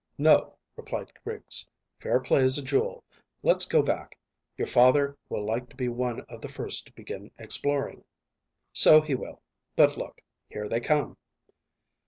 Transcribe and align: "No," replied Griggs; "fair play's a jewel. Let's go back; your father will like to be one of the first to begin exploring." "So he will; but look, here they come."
"No," 0.17 0.57
replied 0.75 1.11
Griggs; 1.23 1.69
"fair 1.99 2.19
play's 2.19 2.57
a 2.57 2.63
jewel. 2.63 3.03
Let's 3.43 3.65
go 3.67 3.83
back; 3.83 4.17
your 4.57 4.65
father 4.65 5.15
will 5.29 5.45
like 5.45 5.69
to 5.69 5.75
be 5.75 5.89
one 5.89 6.21
of 6.21 6.41
the 6.41 6.49
first 6.49 6.87
to 6.87 6.93
begin 6.93 7.29
exploring." 7.37 8.03
"So 8.73 8.99
he 9.01 9.13
will; 9.13 9.43
but 9.75 9.97
look, 9.97 10.19
here 10.49 10.67
they 10.67 10.79
come." 10.79 11.17